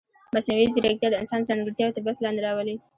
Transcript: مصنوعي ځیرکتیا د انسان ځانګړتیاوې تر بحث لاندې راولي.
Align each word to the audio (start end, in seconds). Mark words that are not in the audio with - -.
مصنوعي 0.35 0.67
ځیرکتیا 0.73 1.09
د 1.11 1.15
انسان 1.21 1.41
ځانګړتیاوې 1.47 1.93
تر 1.95 2.01
بحث 2.05 2.17
لاندې 2.21 2.41
راولي. 2.47 2.75